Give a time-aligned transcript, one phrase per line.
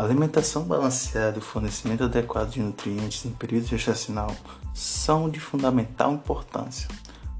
[0.00, 4.34] A alimentação balanceada e o fornecimento adequado de nutrientes em período gestacional
[4.72, 6.88] são de fundamental importância,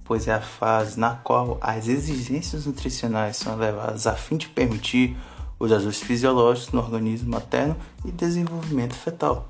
[0.05, 5.17] pois é a fase na qual as exigências nutricionais são elevadas a fim de permitir
[5.59, 7.75] os ajustes fisiológicos no organismo materno
[8.05, 9.49] e desenvolvimento fetal.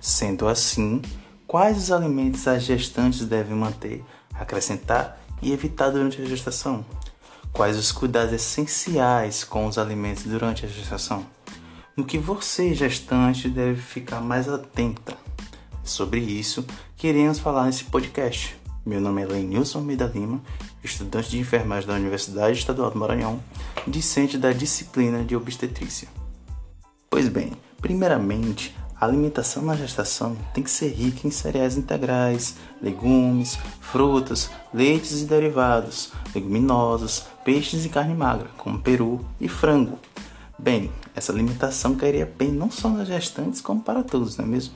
[0.00, 1.02] Sendo assim,
[1.46, 4.02] quais os alimentos as gestantes devem manter,
[4.32, 6.86] acrescentar e evitar durante a gestação?
[7.52, 11.26] Quais os cuidados essenciais com os alimentos durante a gestação?
[12.00, 15.14] No que você, gestante, deve ficar mais atenta?
[15.84, 16.64] Sobre isso,
[16.96, 18.56] queremos falar nesse podcast.
[18.86, 20.40] Meu nome é Lenilson Almeida Lima,
[20.82, 23.38] estudante de enfermagem da Universidade Estadual do Maranhão,
[23.86, 26.08] discente da disciplina de obstetrícia.
[27.10, 33.58] Pois bem, primeiramente, a alimentação na gestação tem que ser rica em cereais integrais, legumes,
[33.78, 39.98] frutas, leites e derivados, leguminosos, peixes e carne magra, como peru e frango.
[40.62, 44.74] Bem, essa alimentação cairia bem não só nas gestantes, como para todos, não é mesmo?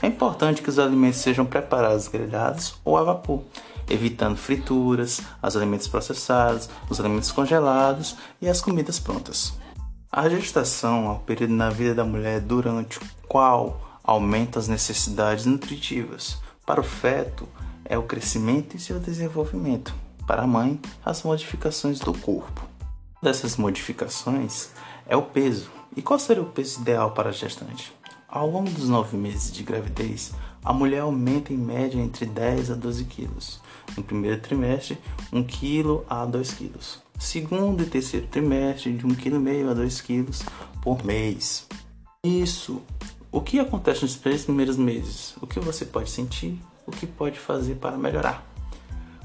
[0.00, 3.42] É importante que os alimentos sejam preparados grelhados ou a vapor,
[3.90, 9.54] evitando frituras, os alimentos processados, os alimentos congelados e as comidas prontas.
[10.12, 15.46] A gestação é o período na vida da mulher durante o qual aumenta as necessidades
[15.46, 16.38] nutritivas.
[16.64, 17.48] Para o feto,
[17.84, 19.92] é o crescimento e seu desenvolvimento.
[20.28, 22.68] Para a mãe, as modificações do corpo.
[23.20, 24.70] Dessas modificações
[25.08, 25.70] é o peso.
[25.96, 27.92] E qual seria o peso ideal para a gestante?
[28.28, 32.74] Ao longo dos nove meses de gravidez, a mulher aumenta em média entre 10 a
[32.74, 33.60] 12 quilos.
[33.96, 34.98] No primeiro trimestre,
[35.32, 36.72] 1 kg a 2 kg.
[37.18, 40.26] Segundo e terceiro trimestre, de 1,5 kg a 2 kg
[40.82, 41.66] por mês.
[42.22, 42.82] Isso.
[43.32, 45.34] O que acontece nos três primeiros meses?
[45.40, 46.60] O que você pode sentir?
[46.86, 48.46] O que pode fazer para melhorar?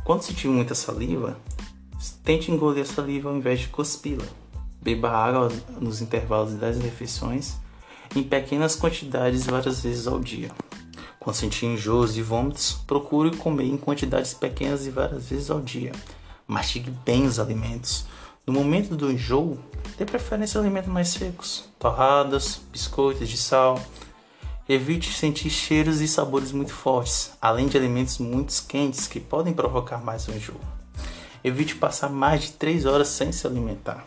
[0.04, 1.38] Quando sentir muita saliva,
[2.24, 4.43] tente engolir a saliva ao invés de cuspi-la.
[4.84, 7.56] Beba água nos intervalos das refeições
[8.14, 10.52] em pequenas quantidades várias vezes ao dia.
[11.18, 15.94] Quando sentir enjoos e vômitos, procure comer em quantidades pequenas e várias vezes ao dia.
[16.46, 18.06] Mastigue bem os alimentos.
[18.46, 19.58] No momento do enjoo,
[19.98, 23.82] dê preferência a alimentos mais secos, torradas, biscoitos de sal.
[24.68, 30.04] Evite sentir cheiros e sabores muito fortes, além de alimentos muito quentes que podem provocar
[30.04, 30.60] mais um enjoo.
[31.42, 34.06] Evite passar mais de 3 horas sem se alimentar.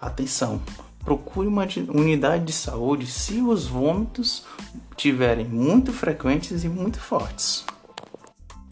[0.00, 0.60] Atenção!
[1.04, 4.44] procure uma unidade de saúde se os vômitos
[4.96, 7.64] tiverem muito frequentes e muito fortes.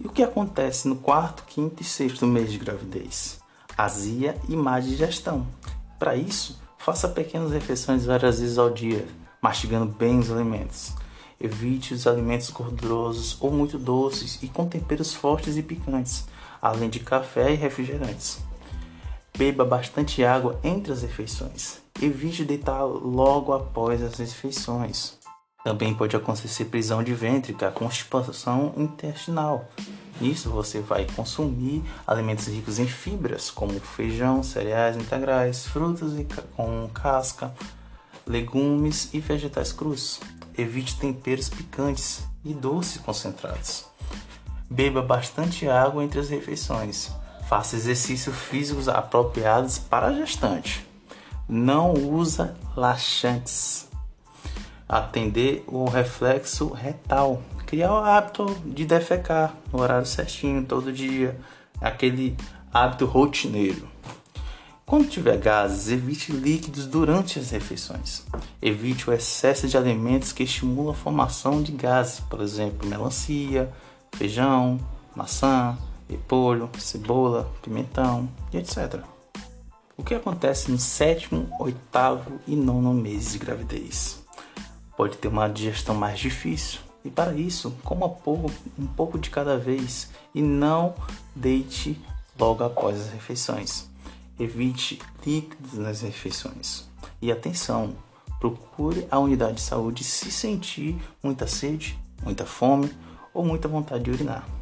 [0.02, 3.40] E o que acontece no quarto, quinto e sexto mês de gravidez?
[3.76, 5.46] Azia e má digestão.
[5.98, 9.06] Para isso, faça pequenas refeições várias vezes ao dia,
[9.42, 10.92] mastigando bem os alimentos.
[11.40, 16.26] Evite os alimentos gordurosos ou muito doces e com temperos fortes e picantes,
[16.60, 18.38] além de café e refrigerantes.
[19.38, 21.78] Beba bastante água entre as refeições.
[22.02, 25.16] Evite deitar logo após as refeições.
[25.62, 29.64] Também pode acontecer prisão de ventre, a constipação intestinal.
[30.20, 36.14] Nisso você vai consumir alimentos ricos em fibras, como feijão, cereais integrais, frutas
[36.56, 37.54] com casca,
[38.26, 40.18] legumes e vegetais crus.
[40.58, 43.84] Evite temperos picantes e doces concentrados.
[44.68, 47.12] Beba bastante água entre as refeições.
[47.48, 50.86] Faça exercícios físicos apropriados para gestante.
[51.48, 53.88] Não usa laxantes.
[54.86, 57.42] Atender o reflexo retal.
[57.64, 61.40] Criar o hábito de defecar no horário certinho, todo dia.
[61.80, 62.36] Aquele
[62.70, 63.88] hábito rotineiro.
[64.84, 68.26] Quando tiver gases, evite líquidos durante as refeições.
[68.60, 73.72] Evite o excesso de alimentos que estimulam a formação de gases, por exemplo, melancia,
[74.12, 74.78] feijão,
[75.14, 75.76] maçã,
[76.08, 79.02] repolho, cebola, pimentão e etc.
[79.96, 84.22] O que acontece no sétimo, oitavo e nono mês de gravidez?
[84.96, 89.56] Pode ter uma digestão mais difícil e para isso, coma pouco, um pouco de cada
[89.56, 90.94] vez e não
[91.34, 92.00] deite
[92.38, 93.88] logo após as refeições.
[94.38, 96.88] Evite líquidos nas refeições.
[97.20, 97.96] E atenção,
[98.38, 102.90] procure a unidade de saúde se sentir muita sede, muita fome
[103.32, 104.57] ou muita vontade de urinar.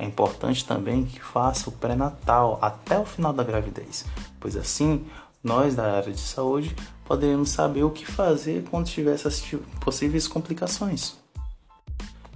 [0.00, 4.06] É importante também que faça o pré-natal até o final da gravidez,
[4.40, 5.04] pois assim
[5.44, 6.74] nós da área de saúde
[7.04, 9.44] poderemos saber o que fazer quando tiver essas
[9.78, 11.18] possíveis complicações.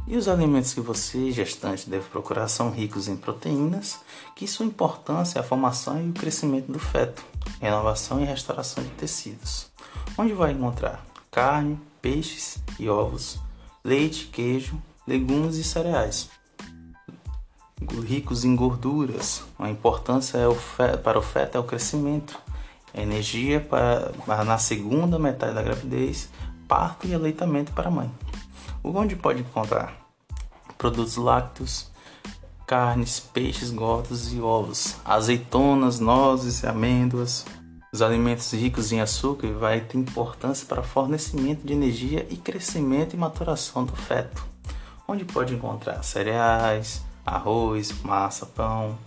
[0.07, 3.99] E os alimentos que você, gestante, deve procurar são ricos em proteínas,
[4.37, 7.25] que sua importância é a formação e o crescimento do feto,
[7.63, 9.69] renovação e restauração de tecidos.
[10.19, 13.39] Onde vai encontrar carne, peixes e ovos,
[13.83, 16.29] leite, queijo, legumes e cereais
[18.01, 19.43] ricos em gorduras.
[19.59, 20.57] A importância é o
[21.03, 22.39] para o feto é o crescimento,
[22.93, 24.13] a energia para,
[24.45, 26.29] na segunda metade da gravidez
[26.69, 28.11] parto e aleitamento para a mãe.
[28.83, 29.95] Onde pode encontrar
[30.77, 31.91] produtos lácteos,
[32.67, 37.45] carnes, peixes gordos e ovos, azeitonas, nozes amêndoas.
[37.93, 43.17] Os alimentos ricos em açúcar vai ter importância para fornecimento de energia e crescimento e
[43.17, 44.45] maturação do feto,
[45.07, 48.99] onde pode encontrar cereais, arroz, massa, pão,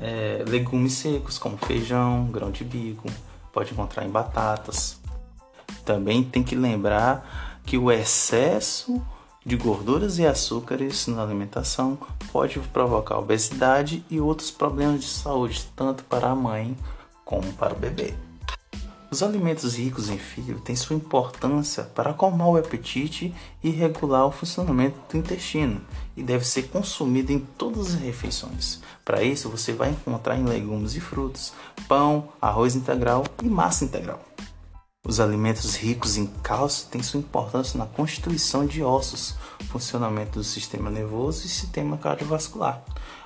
[0.00, 3.08] é, legumes secos como feijão, grão de bico,
[3.52, 4.98] pode encontrar em batatas.
[5.84, 9.00] Também tem que lembrar que o excesso
[9.44, 11.98] de gorduras e açúcares na alimentação
[12.30, 16.76] pode provocar obesidade e outros problemas de saúde, tanto para a mãe
[17.24, 18.14] como para o bebê.
[19.10, 24.30] Os alimentos ricos em fibra têm sua importância para acalmar o apetite e regular o
[24.30, 25.80] funcionamento do intestino
[26.16, 28.80] e deve ser consumido em todas as refeições.
[29.04, 31.52] Para isso, você vai encontrar em legumes e frutos,
[31.88, 34.20] pão, arroz integral e massa integral.
[35.04, 39.34] Os alimentos ricos em cálcio têm sua importância na constituição de ossos,
[39.70, 42.84] funcionamento do sistema nervoso e sistema cardiovascular,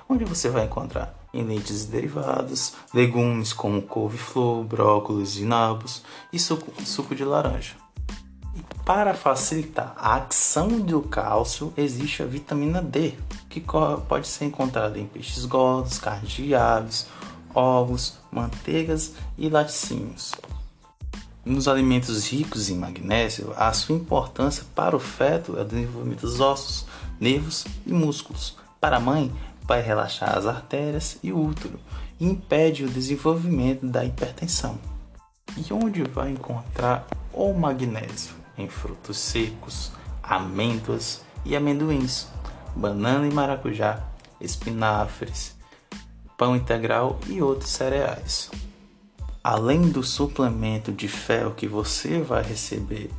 [0.09, 6.01] onde você vai encontrar em leites e derivados, legumes como couve-flor, brócolis e nabos
[6.31, 7.75] e suco, suco de laranja.
[8.55, 13.13] E para facilitar a ação do cálcio, existe a vitamina D,
[13.49, 13.61] que
[14.07, 17.07] pode ser encontrada em peixes gordos, carnes de aves,
[17.53, 20.33] ovos, manteigas e laticínios.
[21.43, 26.39] Nos alimentos ricos em magnésio, a sua importância para o feto é o desenvolvimento dos
[26.39, 26.85] ossos,
[27.19, 28.57] nervos e músculos.
[28.81, 29.31] Para a mãe,
[29.67, 31.79] vai relaxar as artérias e o útero
[32.19, 34.79] e impede o desenvolvimento da hipertensão.
[35.57, 38.33] E onde vai encontrar o magnésio?
[38.57, 39.91] Em frutos secos,
[40.23, 42.27] amêndoas e amendoins,
[42.75, 44.01] banana e maracujá,
[44.39, 45.55] espinafres,
[46.37, 48.49] pão integral e outros cereais
[49.45, 53.11] além do suplemento de ferro que você vai receber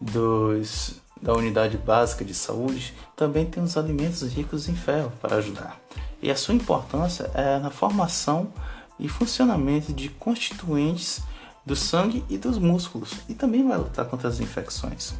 [0.00, 5.78] dos, da unidade básica de saúde, também tem os alimentos ricos em ferro para ajudar.
[6.22, 8.52] E a sua importância é na formação
[8.98, 11.20] e funcionamento de constituintes
[11.64, 15.14] do sangue e dos músculos, e também vai lutar contra as infecções.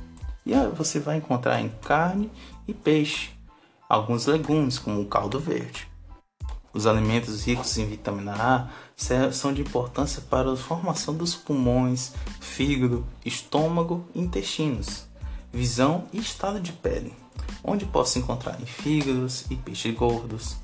[0.47, 2.31] E você vai encontrar em carne
[2.67, 3.31] e peixe,
[3.89, 5.87] alguns legumes, como o caldo verde.
[6.73, 8.69] Os alimentos ricos em vitamina A
[9.33, 15.08] são de importância para a formação dos pulmões, fígado, estômago e intestinos,
[15.53, 17.15] visão e estado de pele,
[17.63, 20.57] onde posso encontrar em fígados e peixes gordos,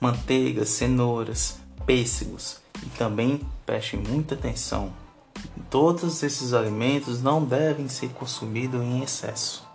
[0.00, 4.92] manteigas, cenouras, pêssegos e também preste muita atenção.
[5.70, 9.66] Todos esses alimentos não devem ser consumidos em excesso.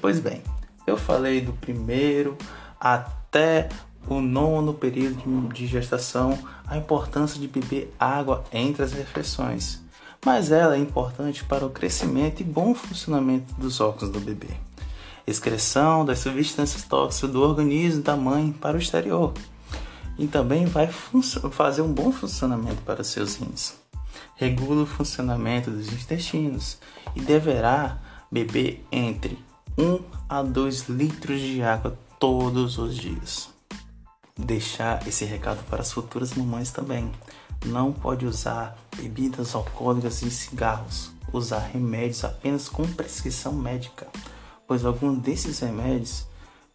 [0.00, 0.42] Pois bem,
[0.86, 2.36] eu falei do primeiro
[2.78, 3.68] até
[4.06, 9.80] o nono período de gestação, a importância de beber água entre as refeições,
[10.24, 14.48] mas ela é importante para o crescimento e bom funcionamento dos órgãos do bebê.
[15.26, 19.32] Excreção das substâncias tóxicas do organismo da mãe para o exterior.
[20.18, 23.74] E também vai fazer um bom funcionamento para seus rins.
[24.36, 26.78] Regula o funcionamento dos intestinos
[27.14, 27.98] e deverá
[28.30, 29.38] beber entre
[29.76, 33.54] 1 a 2 litros de água todos os dias
[34.36, 37.10] deixar esse recado para as futuras mamães também.
[37.64, 41.10] Não pode usar bebidas alcoólicas e cigarros.
[41.32, 44.06] Usar remédios apenas com prescrição médica,
[44.68, 46.26] pois alguns desses remédios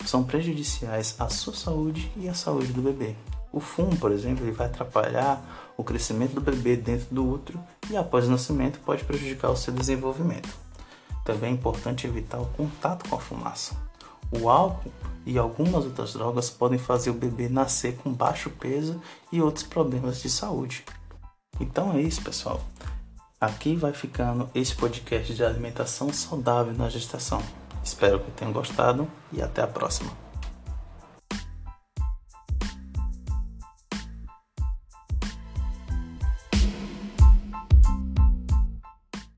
[0.05, 3.15] são prejudiciais à sua saúde e à saúde do bebê.
[3.51, 5.41] O fumo, por exemplo, ele vai atrapalhar
[5.77, 9.73] o crescimento do bebê dentro do útero e após o nascimento pode prejudicar o seu
[9.73, 10.49] desenvolvimento.
[11.23, 13.88] Também é importante evitar o contato com a fumaça.
[14.31, 14.91] O álcool
[15.25, 20.21] e algumas outras drogas podem fazer o bebê nascer com baixo peso e outros problemas
[20.21, 20.83] de saúde.
[21.59, 22.61] Então é isso, pessoal.
[23.39, 27.41] Aqui vai ficando esse podcast de alimentação saudável na gestação.
[27.83, 30.28] Espero que tenham gostado e até a próxima.